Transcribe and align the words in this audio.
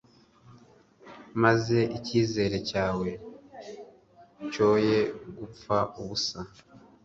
maze 1.43 1.77
icyizere 1.97 2.57
cyawe 2.69 3.09
cyoye 4.51 4.99
gupfa 5.37 5.77
ubusa 5.99 6.39